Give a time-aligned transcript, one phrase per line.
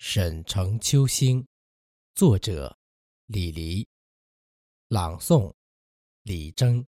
[0.00, 1.44] 沈城秋兴，
[2.14, 2.78] 作者
[3.26, 3.88] 李黎，
[4.86, 5.52] 朗诵
[6.22, 6.86] 李征。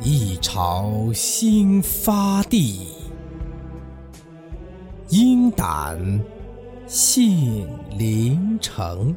[0.00, 2.86] 一朝兴发地，
[5.08, 5.98] 鹰胆
[6.86, 7.66] 杏
[7.96, 9.12] 林城。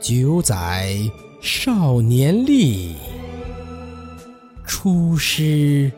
[0.00, 0.98] 九载
[1.40, 2.96] 少年力，
[4.66, 5.90] 出师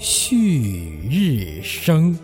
[0.00, 2.18] 旭日升。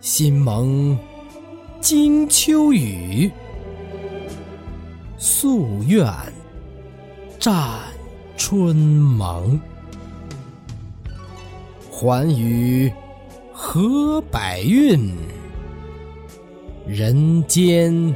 [0.00, 0.96] 新蒙
[1.80, 3.28] 金秋雨。
[5.24, 6.06] 夙愿
[7.40, 7.80] 战
[8.36, 9.58] 春盟，
[11.90, 12.92] 还与
[13.50, 15.16] 何百韵？
[16.86, 18.14] 人间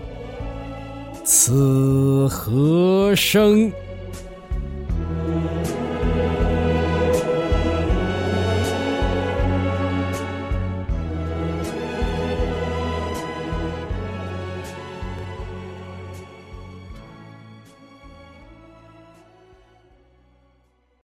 [1.24, 3.72] 此何生？